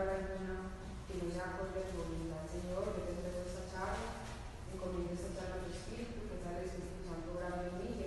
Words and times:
palabra 0.00 0.32
alguna 0.32 0.72
que 1.04 1.20
no 1.20 1.28
sea 1.28 1.60
acorde 1.60 1.76
a 1.76 1.92
tu 1.92 2.00
Señor, 2.48 2.88
yo 2.88 3.04
te 3.04 3.12
entrego 3.20 3.44
esta 3.44 3.68
charla, 3.68 4.24
encomiendo 4.72 5.12
esta 5.12 5.28
charla 5.36 5.60
a 5.60 5.64
tu 5.68 5.76
espíritu, 5.76 6.24
que 6.24 6.40
sale 6.40 6.64
Espíritu 6.64 7.04
Santo 7.04 7.36
grave 7.36 7.68
en 7.68 7.76
mí, 7.76 7.99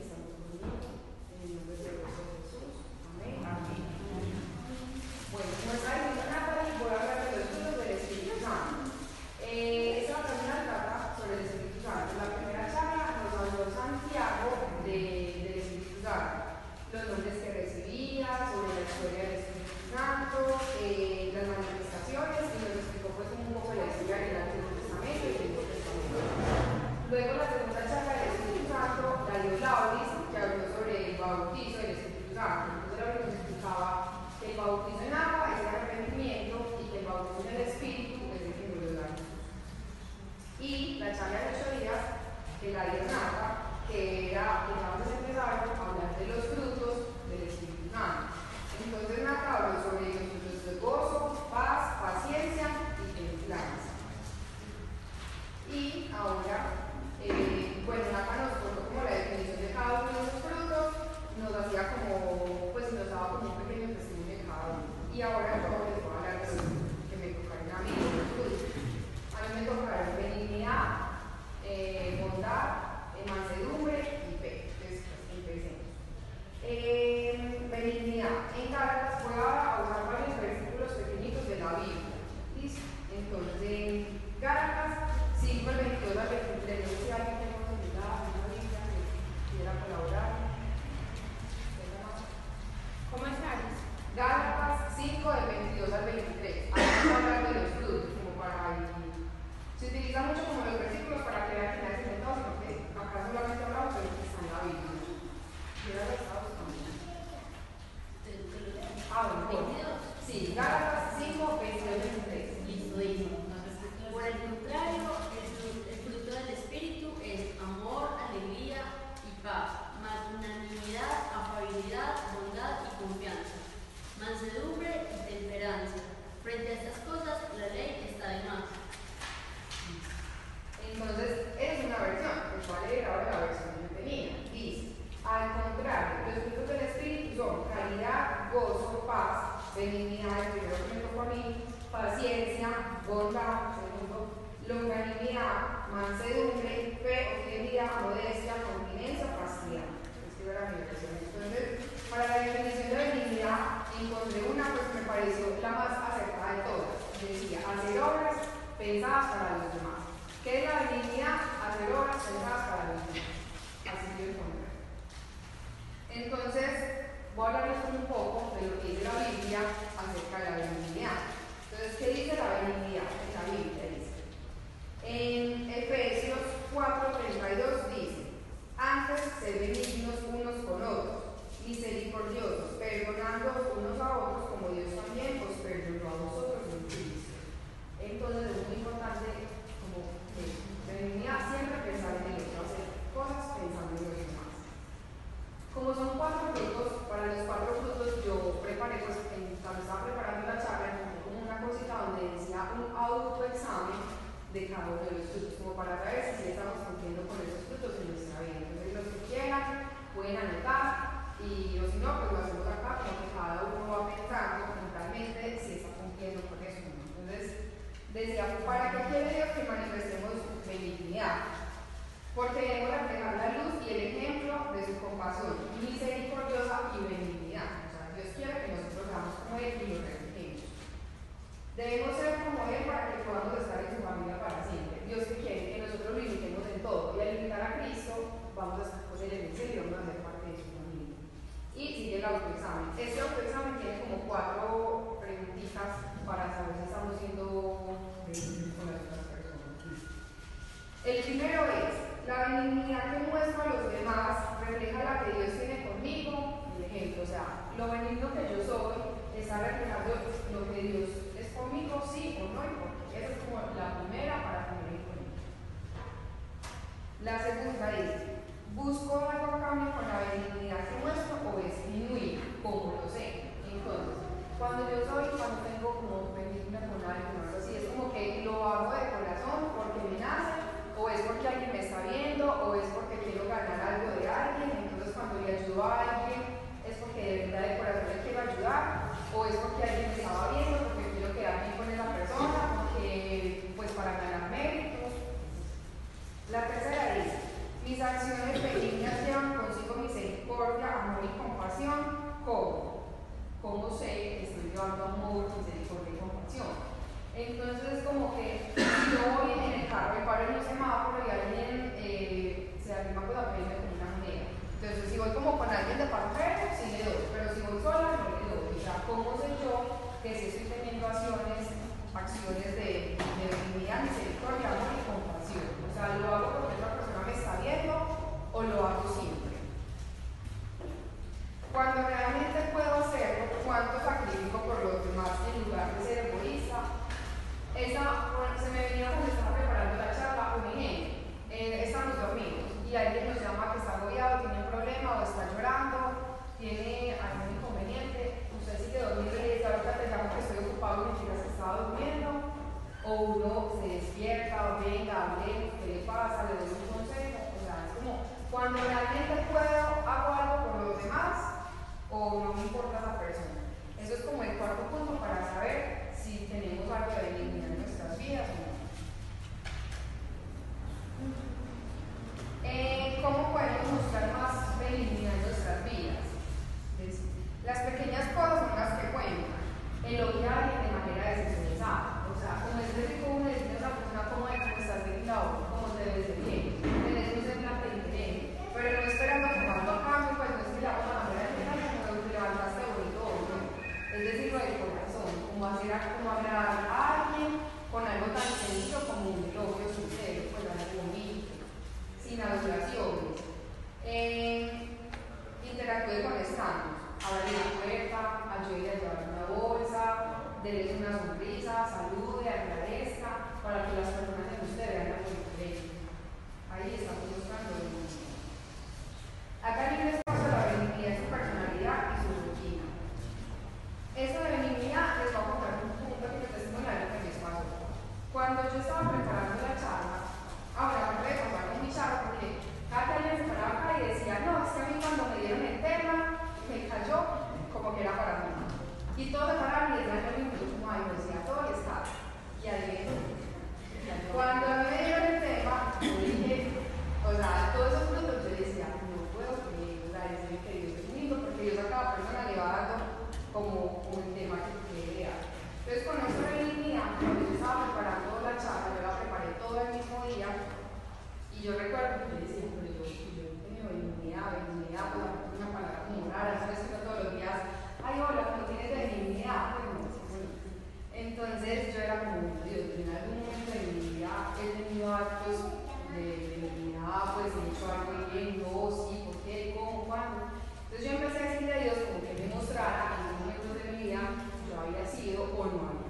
o 485.58 485.66
no 485.66 485.80
han 485.90 486.04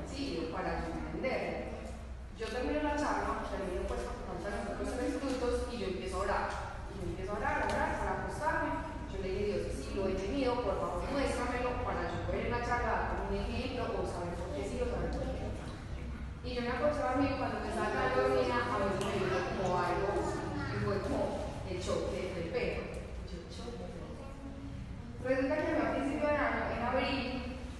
para 0.51 0.85
comprender. 0.85 1.73
Yo 2.38 2.47
termino 2.47 2.83
la 2.83 2.95
charla, 2.95 3.45
termino 3.50 3.88
pues 3.88 4.01
faltan 4.25 4.77
los 4.79 4.89
tres 4.95 5.19
y 5.71 5.77
yo 5.77 5.88
empiezo 5.88 6.17
a 6.17 6.19
orar. 6.19 6.50
Y 6.89 7.01
yo 7.01 7.09
empiezo 7.09 7.31
a 7.33 7.38
orar, 7.38 7.63
a 7.63 7.65
orar 7.65 7.89
para 8.00 8.12
acostarme. 8.23 8.69
Yo 9.12 9.21
le 9.21 9.29
digo, 9.29 9.57
Dios, 9.59 9.73
si 9.77 9.93
lo 9.95 10.07
he 10.07 10.13
tenido, 10.13 10.55
por 10.62 10.79
favor 10.79 11.03
muéstramelo 11.13 11.85
para 11.85 12.09
yo 12.09 12.25
poder 12.25 12.50
en 12.50 12.51
la 12.51 12.65
charla 12.65 12.91
dar 13.05 13.29
un 13.29 13.38
ejemplo 13.38 13.85
o 13.85 14.01
saber 14.01 14.33
por 14.33 14.50
qué 14.57 14.65
sí 14.65 14.81
o 14.81 14.89
saber 14.89 15.13
por 15.13 15.29
qué. 15.29 15.45
Y 16.43 16.55
yo 16.55 16.62
me 16.62 16.73
acosté 16.73 17.03
a 17.05 17.15
mí 17.21 17.29
cuando 17.38 17.62
me 17.62 17.69
salga 17.69 18.09
la 18.09 18.15
dormida, 18.17 18.57
a 18.65 18.77
veces 18.81 19.05
me 19.05 19.29
dio 19.29 19.39
como 19.53 19.77
algo 19.77 20.09
y 20.17 20.77
fue 20.83 21.00
como 21.05 21.21
el 21.69 21.77
choque 21.79 22.33
del 22.33 22.50
pelo. 22.50 22.83
Yo, 23.29 23.38
choque. 23.53 23.85
Resulta 25.23 25.55
que 25.55 25.71
yo 25.71 25.85
a 25.85 25.93
principio 25.93 26.27
de 26.27 26.35
año, 26.35 26.62
en 26.73 26.83
abril, 26.83 27.33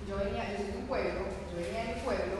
yo 0.08 0.18
venía, 0.18 0.52
yo 0.52 0.58
soy 0.58 0.72
de 0.72 0.78
un 0.78 0.88
pueblo, 0.88 1.22
yo 1.52 1.56
venía 1.58 1.94
del 1.94 2.02
pueblo, 2.04 2.36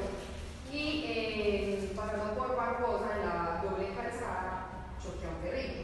y 0.72 1.05
eh, 1.05 1.93
pasando 1.96 2.34
por 2.34 2.55
Barbosa, 2.55 3.15
en 3.15 3.25
la 3.25 3.62
doble 3.63 3.93
calzada, 3.96 4.89
choqué 5.01 5.27
a 5.27 5.29
un 5.29 5.41
perrito, 5.41 5.84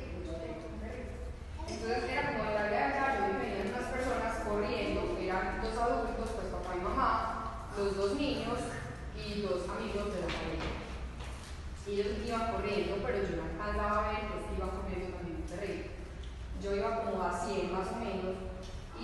Entonces 1.67 2.09
era 2.09 2.33
como 2.33 2.49
de 2.49 2.55
la 2.55 2.63
vida 2.67 2.79
de 2.79 2.83
allá, 2.83 3.05
yo 3.19 3.39
vi 3.39 3.45
venían 3.45 3.67
unas 3.69 3.91
personas 3.93 4.39
corriendo, 4.47 5.17
eran 5.21 5.61
dos 5.61 5.77
adultos, 5.77 6.29
pues 6.35 6.47
papá 6.47 6.75
y 6.75 6.81
mamá, 6.81 7.69
los 7.77 7.95
dos 7.95 8.15
niños 8.15 8.59
y 9.15 9.41
dos 9.41 9.69
amigos 9.69 10.13
de 10.13 10.21
la 10.21 10.27
familia. 10.27 10.73
Ellos 11.87 12.07
iban 12.25 12.51
corriendo, 12.51 12.97
pero 13.05 13.17
yo 13.23 13.35
no 13.37 13.43
alcanzaba 13.43 14.09
a 14.09 14.11
ver 14.11 14.21
que 14.27 14.55
iba 14.57 14.69
corriendo 14.69 15.15
también 15.15 15.37
un 15.37 15.49
perrito. 15.49 15.89
Yo 16.61 16.75
iba 16.75 17.03
como 17.03 17.23
a 17.23 17.31
100 17.31 17.71
más 17.71 17.87
o 17.93 17.95
menos, 17.95 18.48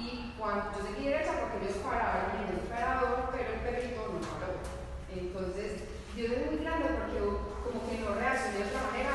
y 0.05 0.35
cuando, 0.37 0.77
yo 0.77 0.85
seguí 0.85 1.09
derecha 1.09 1.41
porque 1.41 1.65
ellos 1.65 1.81
pararon 1.81 2.37
en 2.37 2.53
el 2.53 2.67
parador, 2.69 3.33
pero 3.33 3.49
el 3.53 3.61
perrito 3.65 4.01
no 4.13 4.21
paró. 4.21 4.61
Entonces, 5.09 5.89
Dios 6.13 6.31
es 6.31 6.45
muy 6.45 6.61
grande 6.61 6.93
porque 6.93 7.17
como 7.17 7.81
que 7.89 7.97
no 7.99 8.13
reaccioné 8.13 8.61
de 8.61 8.69
otra 8.69 8.87
manera, 8.93 9.13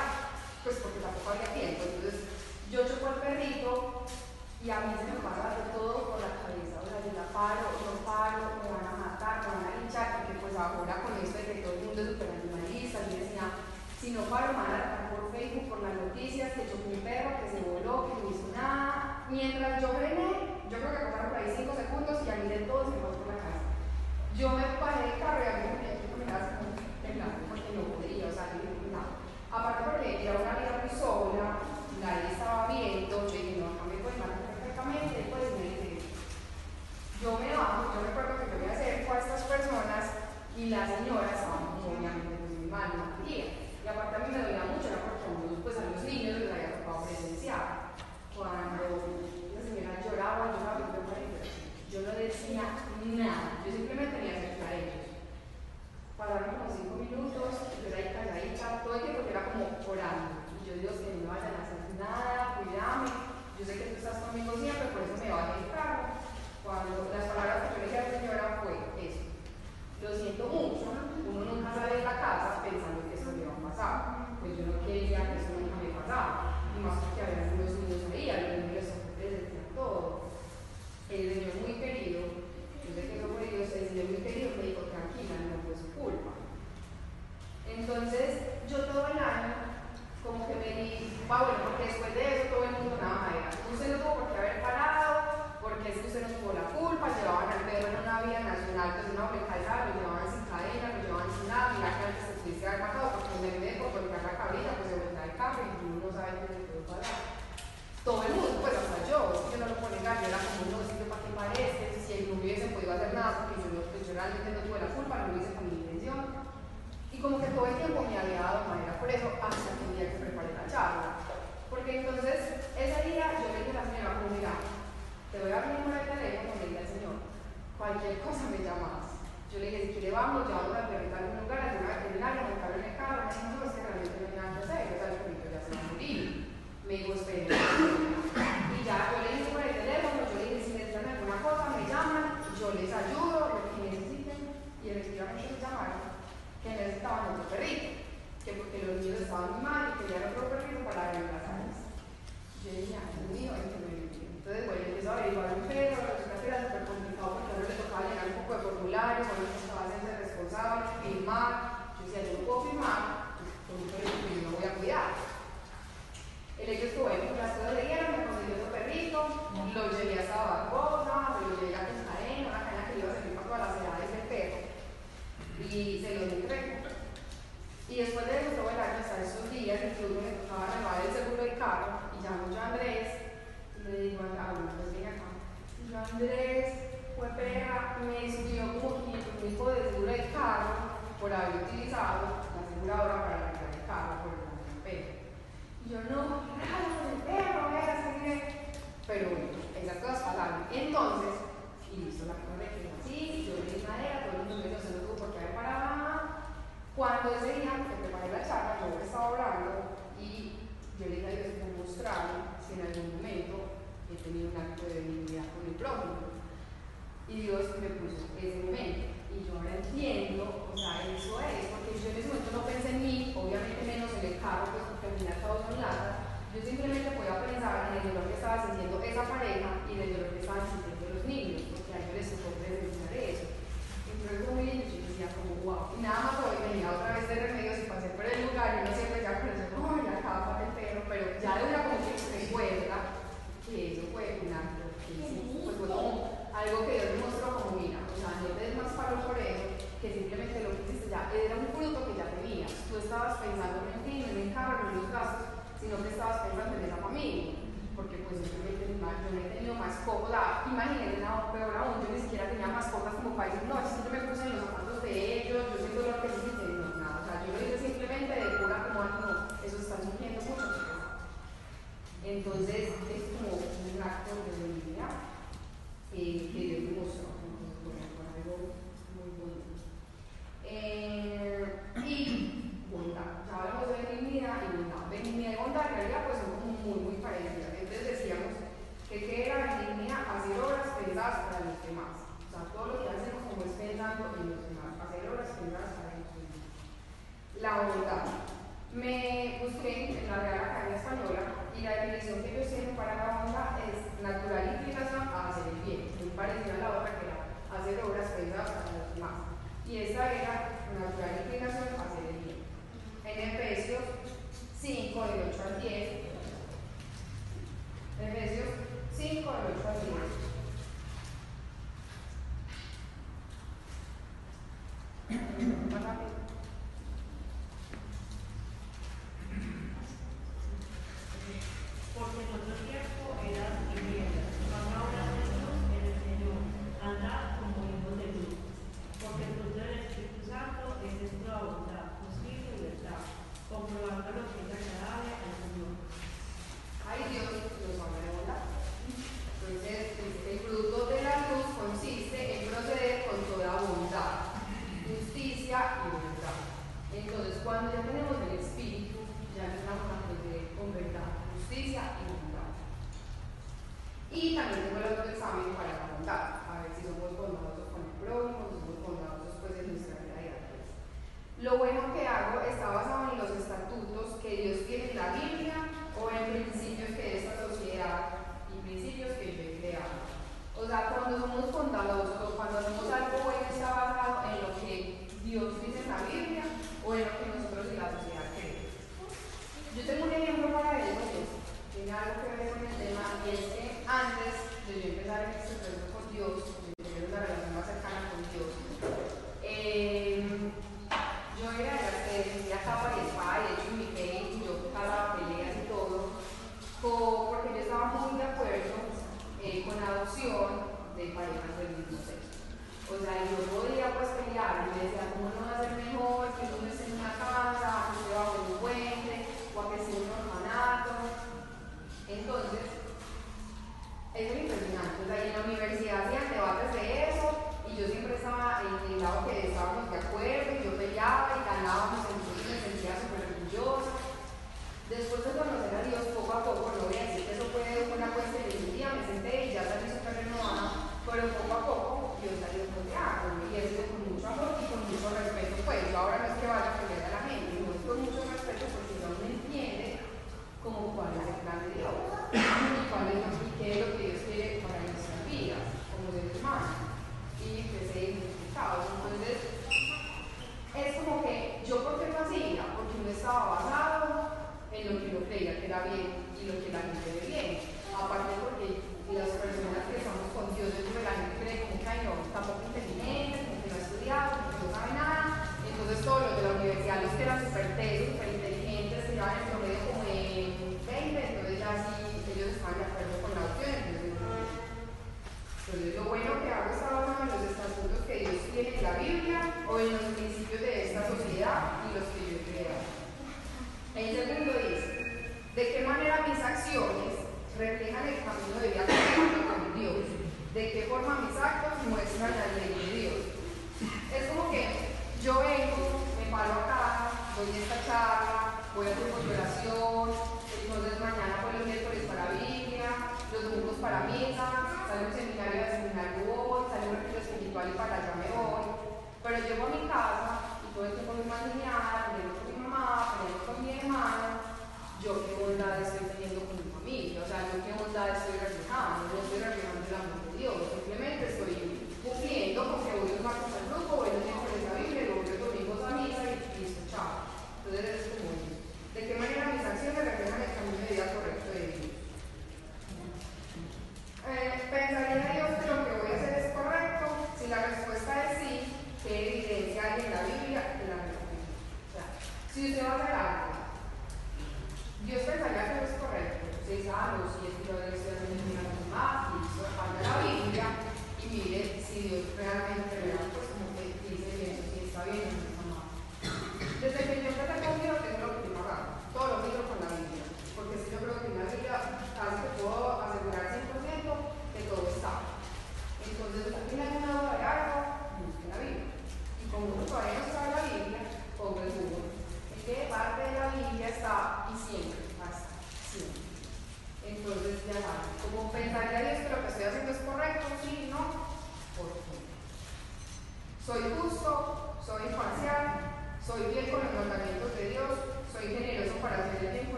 pues 0.64 0.76
porque 0.82 0.98
tampoco 0.98 1.30
había 1.30 1.54
tiempo. 1.54 1.86
Entonces, 1.86 2.26
yo 2.70 2.86
choco 2.86 3.06
al 3.06 3.22
perrito 3.22 4.04
y 4.60 4.70
a 4.70 4.80
mí 4.84 4.92
se 4.98 5.06
me 5.06 5.22
pasa 5.22 5.56
de 5.56 5.72
todo 5.72 6.10
por 6.10 6.18
la 6.20 6.34
cabeza. 6.42 6.82
O 6.82 6.86
sea, 6.86 6.98
yo 7.00 7.14
la 7.14 7.30
paro, 7.30 7.70
no 7.86 7.94
paro, 8.02 8.60
me 8.60 8.68
van 8.74 8.88
a 8.90 8.96
matar, 8.98 9.46
me 9.46 9.64
van 9.64 9.70
a 9.70 9.80
hinchar, 9.80 10.20
porque 10.20 10.42
pues 10.42 10.54
ahora 10.58 11.06
con 11.06 11.14
esto 11.22 11.38
de 11.38 11.46
que 11.46 11.62
todo 11.62 11.78
el 11.78 11.84
mundo 11.86 12.02
es 12.02 12.08
súper 12.12 12.28
animalista, 12.34 13.06
yo 13.06 13.16
decía, 13.16 13.46
si 13.96 14.10
no 14.12 14.26
paro, 14.26 14.52
me 14.52 14.64
van 14.66 14.74
a 14.74 14.84
dar 14.84 15.10
por 15.14 15.32
Facebook, 15.32 15.68
por 15.68 15.80
las 15.80 15.94
noticias, 15.94 16.52
que 16.52 16.68
chocó 16.68 16.88
un 16.88 17.00
perro, 17.00 17.40
que 17.40 17.48
se 17.48 17.60
voló, 17.64 18.08
que 18.08 18.20
no 18.20 18.28
hizo 18.28 18.48
nada. 18.52 19.24
Mientras 19.30 19.80
yo 19.80 19.88
frené, 19.94 20.49
yo 20.70 20.78
creo 20.78 20.94
que 20.94 21.02
pasaron 21.10 21.30
por 21.34 21.38
ahí 21.42 21.50
5 21.50 21.74
segundos 21.74 22.22
y 22.22 22.30
al 22.30 22.48
de 22.48 22.62
todo 22.70 22.86
se 22.86 22.94
me 22.94 23.02
por 23.02 23.26
la 23.26 23.42
casa. 23.42 23.74
Yo 24.38 24.54
me 24.54 24.62
paré 24.78 25.02
del 25.02 25.18
carro 25.18 25.42
y 25.42 25.50
a 25.50 25.58
mí 25.58 25.66
me 25.66 25.82
quedé 25.82 25.98
con 26.06 26.22
temblando 27.02 27.42
porque 27.50 27.74
no 27.74 27.90
podía 27.98 28.30
salir 28.30 28.62
de 28.62 28.78
ningún 28.78 28.94
lado. 28.94 29.18
Aparte 29.50 29.82
porque 29.82 30.22
era 30.22 30.38
una 30.38 30.54
vida 30.62 30.78
muy 30.78 30.92
sola, 30.94 31.58
nadie 31.98 32.30
estaba 32.30 32.70
viendo, 32.70 33.26
yo 33.26 33.59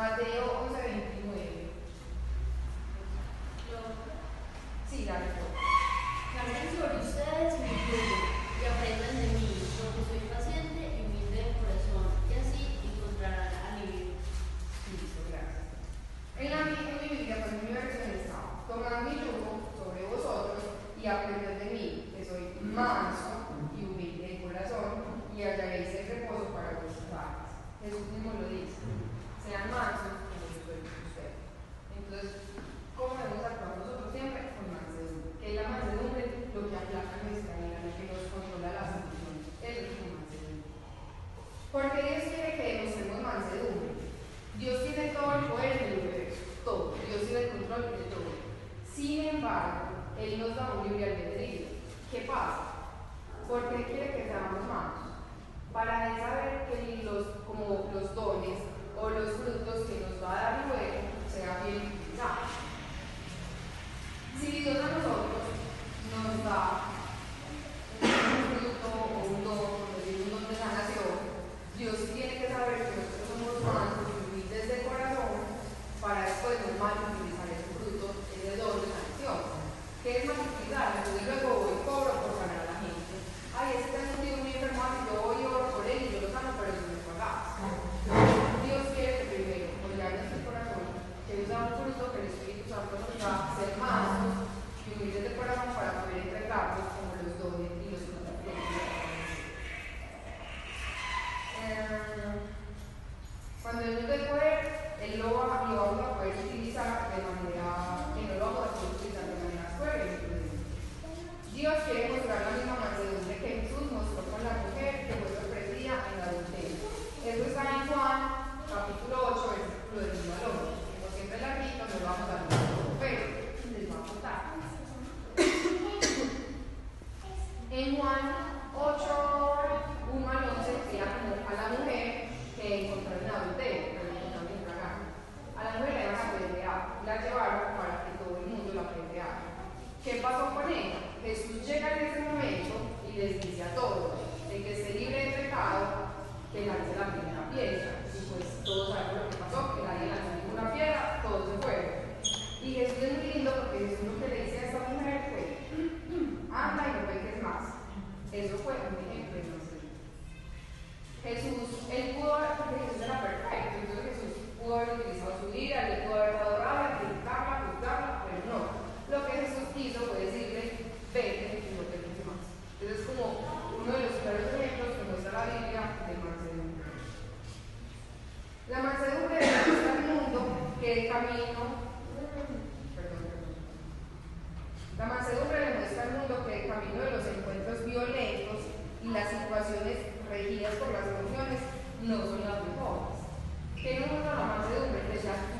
but 0.00 0.16
they 0.16 0.49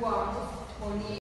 guardo, 0.01 1.20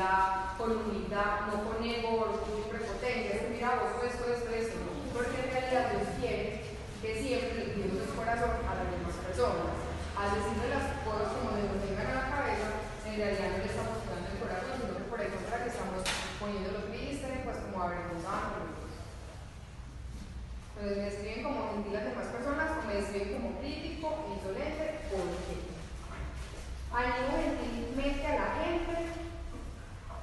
autoridad, 0.00 0.56
con 0.56 0.72
humildad, 0.72 1.46
no 1.48 1.64
con 1.68 1.84
ego, 1.84 2.32
orgullo, 2.32 2.68
prepotencia, 2.68 3.48
mira 3.50 3.80
vos 3.80 4.04
esto, 4.04 4.24
esto, 4.32 4.50
esto, 4.50 4.76
porque 5.12 5.36
en 5.40 5.50
realidad 5.50 5.92
Dios 5.92 6.08
quiere 6.18 6.64
que 7.02 7.20
siempre 7.20 7.54
le 7.54 7.74
pidamos 7.74 8.08
el 8.08 8.14
corazón 8.16 8.50
a 8.64 8.74
las 8.80 8.88
demás 8.88 9.16
personas. 9.20 9.76
Al 10.16 10.36
decirle 10.36 10.68
las 10.68 11.00
cosas 11.04 11.32
como 11.32 11.56
de 11.56 11.64
nos 11.64 11.80
vengan 11.80 12.12
a 12.12 12.20
la 12.20 12.30
cabeza, 12.32 12.68
en 13.08 13.16
realidad 13.16 13.50
no 13.52 13.58
le 13.58 13.68
estamos 13.72 13.96
dando 14.04 14.28
el 14.28 14.40
corazón, 14.40 14.72
sino 14.76 14.96
que 14.96 15.08
por 15.08 15.20
eso 15.20 15.36
para 15.48 15.64
que 15.64 15.70
estamos 15.70 16.00
poniendo 16.40 16.68
los 16.76 16.86
tristes, 16.92 17.44
pues 17.44 17.56
como 17.56 17.76
avergonzándonos. 17.80 18.80
Entonces 20.76 20.96
me 20.96 21.08
describen 21.08 21.44
como 21.44 21.72
gentil 21.72 21.92
las 21.92 22.04
demás 22.08 22.28
personas 22.32 22.68
o 22.72 22.88
me 22.88 23.00
describen 23.00 23.32
como 23.36 23.60
crítico, 23.60 24.06
insolente 24.32 24.84
o 25.12 25.16
qué. 25.44 25.56
Animo 26.90 27.32
gentilmente 27.36 28.26
a 28.26 28.34
la 28.34 28.48
gente 28.60 29.19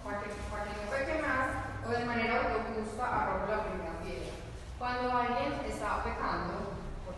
para 0.07 0.23
que, 0.23 0.29
no 0.31 0.87
se 0.87 1.05
quemar 1.05 1.47
o 1.85 1.89
de 1.89 2.05
manera 2.05 2.39
autojusta 2.39 3.03
arrojo 3.03 3.51
la 3.51 3.63
primera 3.63 3.99
piedra. 4.03 4.31
Cuando 4.79 5.11
alguien 5.11 5.59
está 5.67 6.03
pecando, 6.03 6.79
pues, 7.03 7.17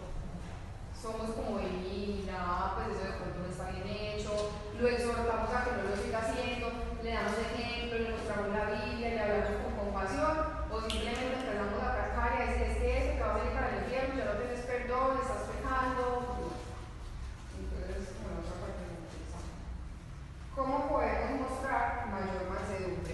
somos 0.98 1.30
como 1.36 1.60
él 1.60 1.80
pues 2.76 2.96
eso 2.96 3.04
de 3.04 3.18
pronto 3.20 3.40
no 3.40 3.50
está 3.50 3.72
bien 3.72 3.88
hecho, 3.88 4.52
lo 4.80 4.88
exhortamos 4.88 5.50
a 5.54 5.64
que 5.64 5.72
no 5.72 5.90
lo 5.90 5.96
siga 5.96 6.20
haciendo, 6.20 6.72
le 7.04 7.14
damos 7.14 7.34
ejemplo, 7.38 8.00
le 8.00 8.16
mostramos 8.16 8.50
la 8.56 8.66
Biblia, 8.72 9.10
le 9.10 9.22
hablamos 9.22 9.62
con 9.64 9.74
compasión, 9.76 10.36
o 10.72 10.82
simplemente 10.82 11.36
empezamos 11.36 11.84
a 11.84 11.92
atacar 11.92 12.30
y 12.32 12.42
a 12.42 12.46
decir, 12.46 12.68
es 12.70 12.78
que 12.78 12.98
eso 12.98 13.14
te 13.18 13.22
va 13.22 13.36
a 13.36 13.38
salir 13.38 13.54
para 13.54 13.70
el 13.70 13.84
infierno, 13.84 14.16
ya 14.16 14.26
no 14.26 14.40
tienes 14.40 14.66
perdón, 14.66 15.20
estás 15.20 15.44
pecando. 15.52 16.04
Entonces, 17.60 18.00
bueno, 18.24 18.40
otra 18.40 18.56
parte 18.64 18.84
¿Cómo 20.56 20.76
podemos 20.88 21.50
mostrar 21.50 22.08
mayor 22.08 22.49
hace 22.70 23.09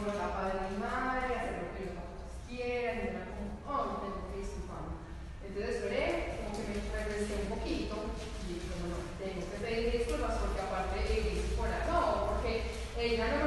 con 0.00 0.08
la 0.08 0.16
tapa 0.16 0.48
del 0.48 0.64
animal 0.64 1.28
hacer 1.28 1.60
lo 1.60 1.68
que 1.76 1.84
los 1.84 1.94
gatos 2.00 2.32
quieran, 2.48 2.96
y 2.96 3.08
era 3.12 3.28
como, 3.28 3.60
oh, 3.68 4.00
tengo 4.00 4.32
que 4.32 4.40
disculparme. 4.40 4.96
Entonces 5.44 5.84
lloré, 5.84 6.40
como 6.40 6.56
que 6.56 6.72
me 6.72 6.80
regresé 6.88 7.32
un 7.36 7.48
poquito 7.52 7.94
y 8.48 8.56
dije, 8.56 8.72
bueno, 8.80 8.96
tengo 9.20 9.44
que 9.44 9.60
pedir 9.60 9.92
disculpas 9.92 10.40
porque 10.40 10.64
aparte 10.64 11.04
él 11.04 11.36
hizo 11.36 11.52
por 11.52 11.68
algo, 11.68 12.32
porque 12.32 12.64
ella 12.96 13.28
no 13.28 13.39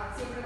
Grazie. 0.00 0.39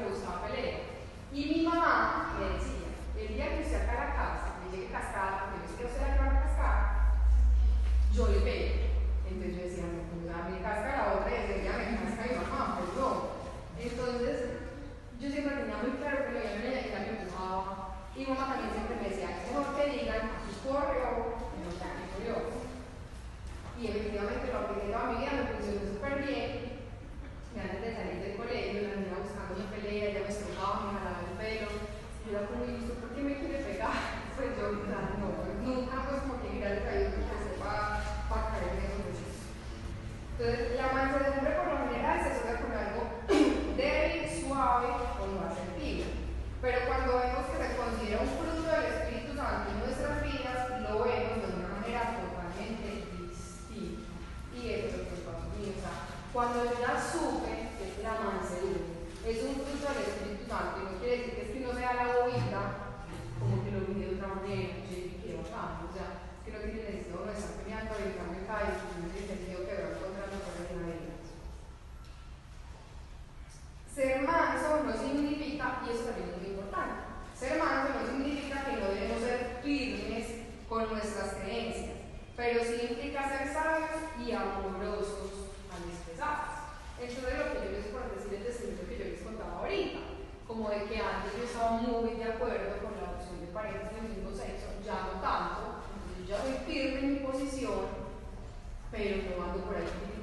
pero 98.94 99.16
no 99.36 99.42
ando 99.42 99.58
por 99.66 99.76
ahí 99.76 100.13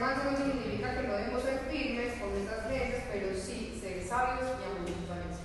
no 0.00 0.36
significa 0.36 0.94
que 0.94 1.06
no 1.06 1.12
debemos 1.12 1.42
ser 1.42 1.58
firmes 1.70 2.14
con 2.14 2.34
estas 2.34 2.70
leyes, 2.70 3.04
pero 3.12 3.36
sí 3.36 3.78
ser 3.78 4.02
sabios 4.02 4.48
y 4.48 4.64
abundantes. 4.64 5.40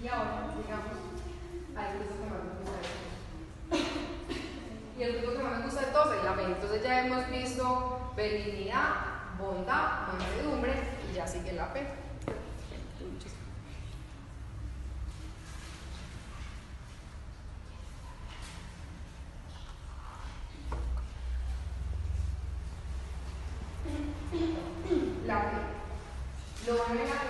Y 0.00 0.08
ahora, 0.08 0.54
digamos, 0.56 0.92
al 1.74 1.98
grupo 1.98 2.14
que 2.14 2.30
más 2.30 2.44
nos 2.44 2.58
gusta 2.60 2.76
de 2.78 2.86
todos. 3.66 3.86
Y 4.96 5.02
el 5.02 5.20
grupo 5.20 5.32
que 5.32 5.42
más 5.42 5.52
nos 5.52 5.64
gusta 5.64 5.80
de 5.80 5.92
todos 5.92 6.16
es 6.16 6.24
la 6.24 6.34
fe. 6.34 6.42
Entonces 6.44 6.82
ya 6.84 7.06
hemos 7.06 7.28
visto 7.28 8.12
benignidad, 8.16 8.94
bondad, 9.36 10.06
mansedumbre 10.06 10.74
y 11.10 11.14
ya 11.14 11.26
sigue 11.26 11.52
la 11.54 11.66
fe. 11.66 12.05
Lo 26.66 26.76
van 26.78 26.98
a 26.98 27.25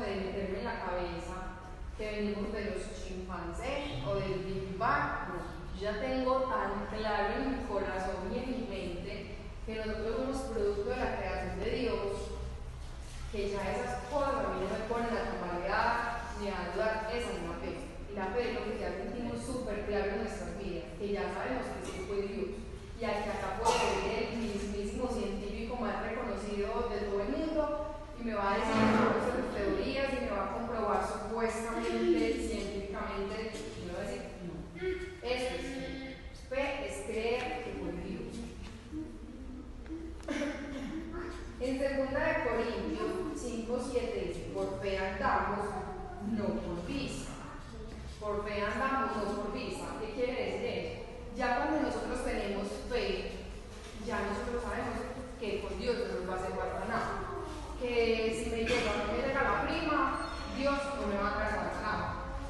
de 0.00 0.16
meterme 0.16 0.58
en 0.58 0.64
la 0.64 0.80
cabeza 0.80 1.60
que 1.96 2.10
venimos 2.10 2.52
de 2.52 2.64
los 2.72 2.82
chimpancés 2.96 4.00
o 4.06 4.14
del 4.14 4.40
Big 4.44 4.78
Bang. 4.78 5.28
No, 5.28 5.78
ya 5.78 6.00
tengo 6.00 6.48
tan 6.48 6.86
claro 6.88 7.34
en 7.36 7.50
mi 7.50 7.64
corazón 7.68 8.32
y 8.32 8.38
en 8.38 8.50
mi 8.50 8.66
mente 8.68 9.36
que 9.66 9.76
nosotros 9.76 10.16
somos 10.16 10.40
producto 10.52 10.90
de 10.90 10.96
la 10.96 11.16
creación 11.16 11.60
de 11.60 11.70
Dios, 11.70 12.40
que 13.30 13.50
ya 13.50 13.60
esas 13.70 14.04
cosas 14.10 14.44
a 14.44 14.48
mí 14.48 14.64
no 14.64 14.68
me 14.72 14.84
ponen 14.88 15.12
a 15.12 15.30
tambalear 15.30 16.20
ni 16.40 16.48
a 16.48 16.72
dudar, 16.72 17.10
esa 17.12 17.30
es 17.30 17.38
una 17.44 17.60
fe. 17.60 17.76
Y 18.10 18.16
la 18.16 18.26
fe 18.26 18.50
es 18.50 18.54
lo 18.54 18.64
que 18.64 18.80
ya 18.80 18.90
sentimos 18.96 19.44
súper 19.44 19.86
claro 19.86 20.12
en 20.12 20.18
nuestras 20.24 20.58
vidas, 20.58 20.84
que 20.98 21.12
ya 21.12 21.32
sabemos 21.32 21.66
que 21.68 21.86
sí 21.86 22.04
fue 22.08 22.22
Dios. 22.22 22.50
Y 23.00 23.04
al 23.04 23.24
que 23.24 23.30
acá 23.30 23.60
puede 23.60 23.78
venir 24.02 24.28
el 24.32 24.38
mismísimo 24.38 25.08
científico 25.08 25.76
más 25.76 26.02
reconocido 26.02 26.88
de 26.88 26.98
todo 27.06 27.20
el 27.20 27.28
mundo 27.28 27.90
y 28.20 28.24
me 28.24 28.34
va 28.34 28.52
a 28.52 28.56
decir 28.56 29.09
supuestamente, 31.40 32.34
científicamente, 32.34 33.52
yo 33.86 33.94
voy 33.94 34.04
decir, 34.04 34.22
no. 34.44 34.52
Eso 35.26 35.54
es. 35.54 35.70
Fe 36.50 36.64
es 36.86 37.06
creer 37.06 37.64
que 37.64 37.70
volvió. 37.80 38.20
En 41.60 41.78
segunda 41.78 42.20
de 42.20 42.34
Corintios 42.44 43.40
5, 43.40 43.88
7 43.90 44.24
dice, 44.26 44.50
por 44.52 44.80
fe 44.82 44.98
andamos, 44.98 45.66
no 46.32 46.44
por 46.44 46.86
vista. 46.86 47.32
Por 48.18 48.44
fe 48.44 48.62
andamos, 48.62 49.16
no 49.16 49.42
por 49.42 49.52
vista. 49.54 49.86
¿Qué 50.00 50.12
quiere 50.12 50.44
decir 50.44 50.64
eso? 50.66 51.00
Ya 51.36 51.56
cuando 51.56 51.88
nosotros 51.88 52.24
tenemos 52.24 52.66
fe, 52.90 53.30
ya 54.06 54.20
nosotros 54.20 54.62
sabemos 54.62 54.98
que 55.38 55.62
con 55.62 55.78
Dios 55.78 55.96
no 55.96 56.20
nos 56.20 56.28
va 56.28 56.34
a 56.34 56.36
hacer 56.36 56.54
guardar 56.54 56.88
nada. 56.88 57.20
Que 57.80 58.42
si 58.44 58.50
me 58.50 58.58
llega, 58.58 59.06
me 59.06 59.26
llega 59.26 59.42
la 59.42 59.66
prima, 59.66 60.29
Dios 60.60 60.76
no 61.00 61.06
me 61.08 61.16
va 61.16 61.32
a 61.32 61.40
regalar 61.40 61.72
nada. 61.80 62.06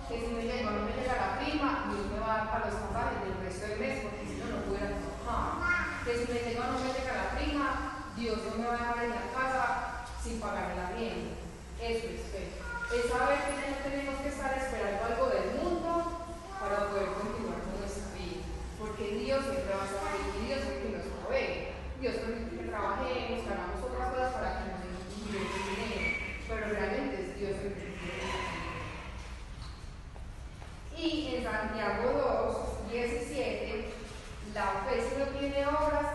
Que 0.09 0.19
si 0.19 0.27
me 0.35 0.43
llega, 0.43 0.75
no 0.75 0.83
me 0.83 0.99
llega 0.99 1.15
la 1.15 1.39
prima, 1.39 1.87
Dios 1.95 2.11
me 2.11 2.19
va 2.19 2.27
a 2.27 2.39
dar 2.39 2.51
para 2.51 2.67
los 2.67 2.75
pasajes 2.91 3.23
del 3.23 3.39
resto 3.39 3.67
del 3.71 3.79
mes, 3.79 4.03
porque 4.03 4.27
si 4.27 4.35
no, 4.43 4.51
no 4.51 4.67
pudiera 4.67 4.99
trabajar. 4.99 6.03
Que 6.03 6.19
si 6.19 6.25
me 6.27 6.43
llega, 6.43 6.75
no 6.75 6.83
me 6.83 6.91
llega 6.91 7.15
la 7.15 7.31
prima, 7.39 7.67
Dios 8.19 8.39
no 8.43 8.51
me 8.59 8.67
va 8.67 8.75
a 8.75 8.79
dejar 8.83 9.05
en 9.07 9.15
la 9.15 9.27
casa 9.31 9.65
sin 10.19 10.43
pagarme 10.43 10.75
la 10.75 10.91
rienda. 10.91 11.39
Eso 11.79 12.07
es 12.11 12.23
fe. 12.35 12.51
Es 12.91 13.07
saber 13.07 13.39
que 13.47 13.71
no 13.71 13.79
tenemos 13.79 14.19
que 14.19 14.29
estar 14.35 14.59
esperando 14.59 15.07
algo 15.07 15.31
de 15.31 15.39
Dios 15.47 15.50
Santiago 31.61 32.87
2, 32.89 32.91
17, 32.91 33.93
la 34.55 34.83
fe 34.89 35.03
si 35.03 35.19
no 35.19 35.27
tiene 35.39 35.67
obras 35.67 36.10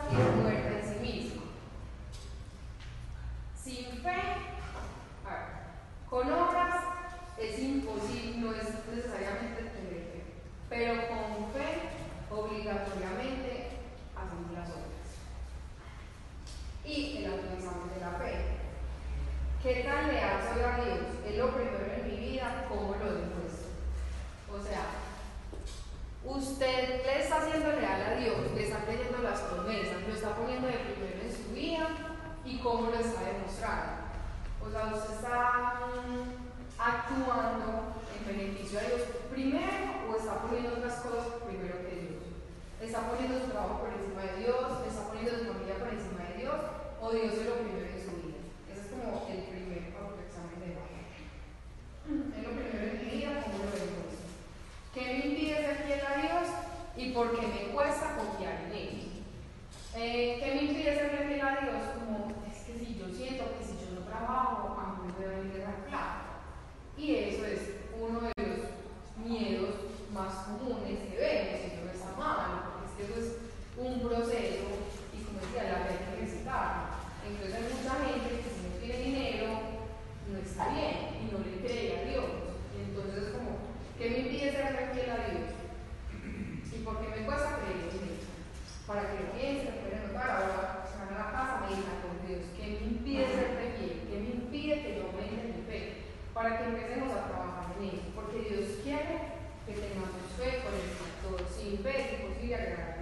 sin 101.66 101.80
fe 101.80 102.00
es 102.00 102.22
imposible 102.22 102.56
agradar. 102.56 102.96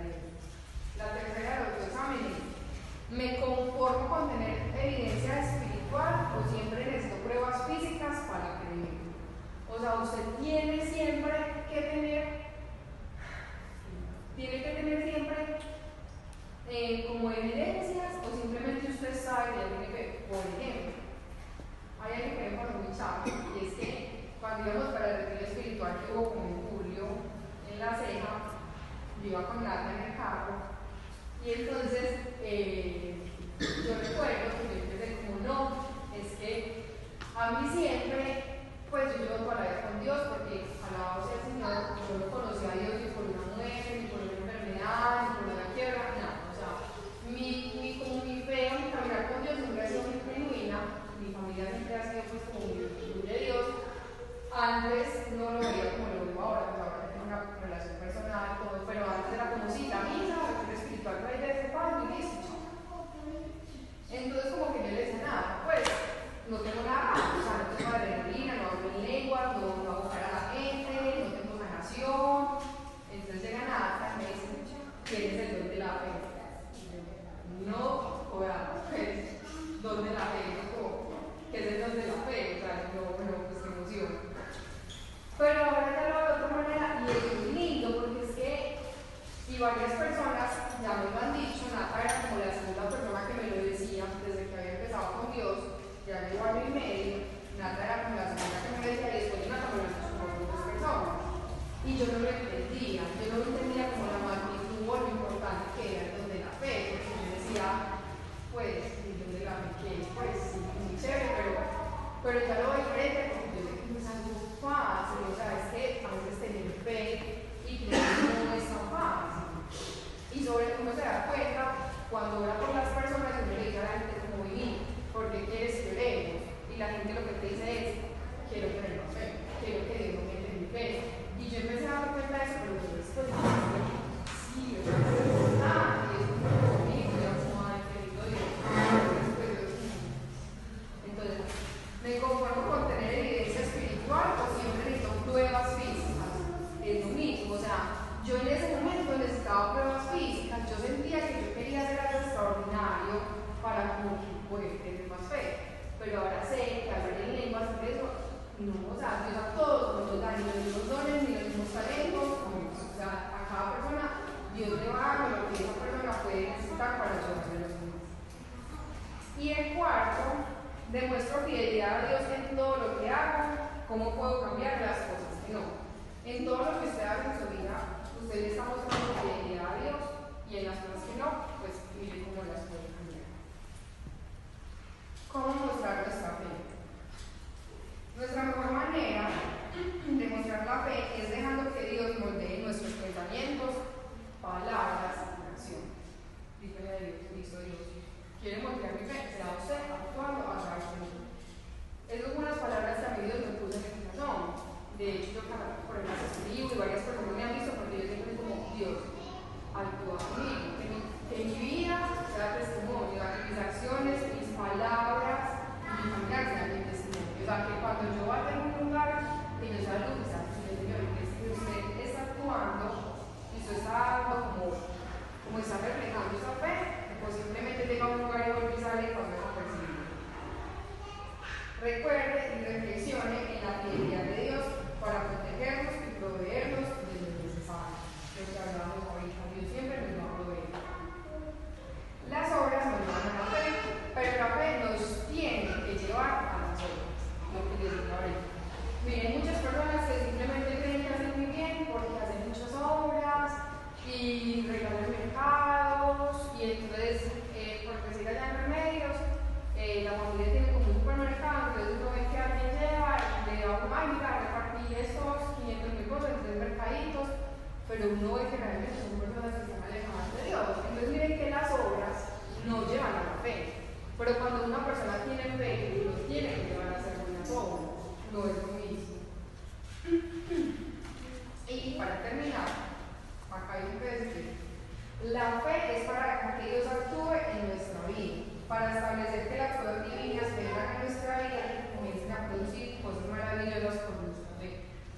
La 0.97 1.13
tercera 1.13 1.57
de 1.57 1.63
los 1.65 1.87
exámenes. 1.87 2.37
Me 3.11 3.37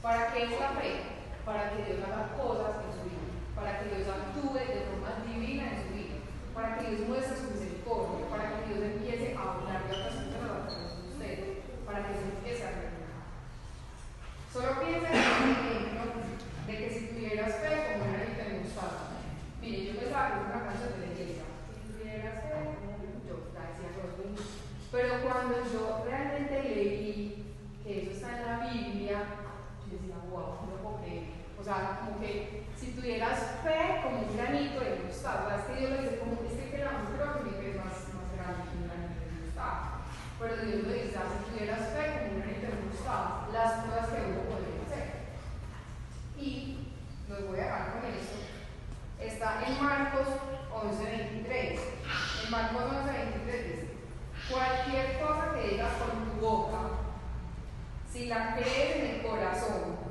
¿Para 0.06 0.32
qué 0.32 0.44
es 0.44 0.52
la 0.60 0.70
fe? 0.78 1.02
Para 1.44 1.72
que 1.72 1.82
Dios 1.82 1.98
haga 2.06 2.38
cosas 2.38 2.78
en 2.78 2.94
su 2.94 3.10
vida, 3.10 3.26
para 3.58 3.80
que 3.80 3.90
Dios 3.90 4.06
actúe 4.06 4.54
de 4.54 4.86
forma 4.86 5.26
divina 5.26 5.66
en 5.66 5.82
su 5.82 5.98
vida, 5.98 6.22
para 6.54 6.78
que 6.78 6.94
Dios 6.94 7.10
muestre 7.10 7.34
su 7.36 7.50
misericordia, 7.50 8.30
para 8.30 8.54
que 8.54 8.70
Dios 8.70 8.86
empiece 8.86 9.34
a 9.34 9.42
hablar 9.42 9.82
de 9.82 9.98
otras 9.98 10.14
personas 10.14 10.62
a 10.62 10.68
través 10.70 10.94
de 10.94 11.10
usted, 11.10 11.38
para 11.90 12.06
que 12.06 12.14
se 12.14 12.22
empiece 12.22 12.62
a 12.62 12.70
reunir. 12.70 13.18
Solo 14.54 14.78
piensa 14.78 15.10
en 15.10 15.65
no 30.40 30.82
puedo. 30.82 30.96
O 31.60 31.64
sea, 31.64 32.00
como 32.00 32.20
que 32.20 32.66
si 32.78 32.92
tuvieras 32.92 33.40
fe 33.64 34.02
como 34.04 34.20
un 34.20 34.38
granito 34.38 34.80
de 34.82 35.02
mostaza, 35.04 35.56
es 35.56 35.66
que 35.66 35.80
Dios 35.80 35.92
le 35.92 36.02
dice, 36.04 36.20
como 36.20 36.40
que 36.40 36.48
este 36.48 36.78
grano, 36.78 37.10
creo 37.10 37.34
que 37.34 37.44
mi 37.44 37.58
fe 37.58 37.72
es 37.72 37.78
más, 37.78 37.98
más 38.14 38.30
grande 38.38 38.70
que 38.70 38.78
un 38.78 38.86
granito 38.86 39.18
de 39.26 39.42
mostaza. 39.42 40.06
Pero 40.38 40.56
Dios 40.62 40.88
le 40.88 41.04
dice, 41.04 41.18
ah, 41.18 41.26
si 41.26 41.50
tuvieras 41.50 41.90
fe 41.90 42.04
como 42.14 42.36
un 42.36 42.42
granito 42.42 42.68
de 42.70 42.86
mostaza, 42.86 43.50
las 43.50 43.72
cosas 43.82 44.10
que 44.14 44.30
uno 44.30 44.46
podría 44.46 44.78
hacer. 44.86 45.08
Y 46.38 46.94
los 47.30 47.48
voy 47.48 47.60
a 47.60 47.64
dejar 47.64 47.92
con 47.98 48.06
esto. 48.14 48.38
Está 49.18 49.66
en 49.66 49.82
Marcos 49.82 50.28
11:23. 50.70 51.80
En 52.46 52.52
Marcos 52.52 52.84
11:23 52.94 53.64
dice, 53.66 53.90
cualquier 54.52 55.20
cosa 55.20 55.56
que 55.56 55.70
digas 55.70 55.94
con 55.98 56.30
tu 56.30 56.46
boca, 56.46 56.80
si 58.12 58.28
la 58.28 58.54
crees 58.54 58.96
en 58.98 59.16
el 59.16 59.22
corazón, 59.24 60.05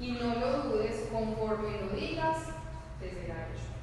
y 0.00 0.12
no 0.12 0.34
lo 0.34 0.62
dudes 0.62 1.08
conforme 1.12 1.80
lo 1.80 1.96
digas, 1.96 2.38
te 3.00 3.10
será 3.10 3.48
hecho. 3.48 3.74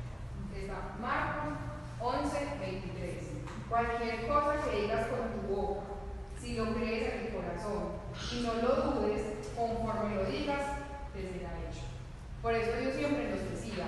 Está 0.56 0.96
Marcos 1.00 1.54
11, 2.00 2.58
23. 2.60 3.24
Cualquier 3.70 4.28
cosa 4.28 4.56
que 4.64 4.82
digas 4.82 5.08
con 5.08 5.42
tu 5.42 5.56
boca, 5.56 5.82
si 6.40 6.56
lo 6.56 6.74
crees 6.74 7.14
en 7.14 7.28
tu 7.28 7.38
corazón 7.38 7.94
y 8.32 8.42
no 8.42 8.54
lo 8.56 8.76
dudes 8.92 9.22
conforme 9.56 10.16
lo 10.16 10.26
digas, 10.26 10.62
te 11.14 11.22
será 11.22 11.52
hecho. 11.60 11.86
Por 12.42 12.54
eso 12.54 12.72
Dios 12.80 12.96
siempre 12.96 13.30
nos 13.30 13.52
decía, 13.52 13.86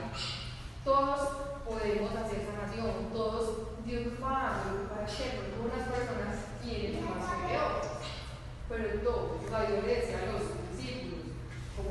todos 0.84 1.28
podemos 1.65 2.15
hacer 2.15 2.45
sanación, 2.45 3.09
todos, 3.11 3.84
Dios 3.86 4.03
va 4.21 4.30
a 4.30 4.43
dar 4.43 4.63
para 4.89 5.05
hacer, 5.05 5.39
porque 5.39 5.74
unas 5.74 5.88
personas 5.88 6.38
quieren 6.61 7.03
más 7.03 7.26
que 7.47 7.57
otras, 7.57 7.91
pero 8.69 8.99
todos, 9.01 9.32
o 9.43 9.67
Dios 9.67 9.84
le 9.84 9.95
decía 9.95 10.19
a 10.19 10.34
los 10.34 10.62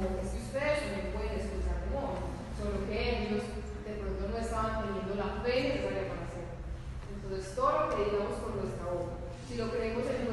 es 0.03 0.35
que 0.35 0.43
ustedes 0.43 0.83
también 0.83 1.15
pueden 1.15 1.39
escuchar 1.39 1.79
de 1.87 1.95
solo 2.59 2.87
que 2.91 2.99
ellos 2.99 3.47
de 3.87 3.95
pronto 4.03 4.23
no 4.27 4.37
estaban 4.39 4.83
teniendo 4.83 5.15
la 5.15 5.43
fe 5.43 5.79
necesaria 5.79 6.11
para 6.11 6.27
hacerlo. 6.27 6.59
Entonces, 7.13 7.55
todo 7.55 7.73
lo 7.73 7.89
que 7.95 8.11
digamos 8.11 8.37
con 8.43 8.59
nuestra 8.59 8.87
boca, 8.91 9.15
si 9.47 9.55
lo 9.57 9.71
creemos 9.71 10.07
en 10.11 10.32